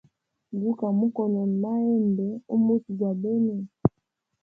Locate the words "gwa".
2.97-3.11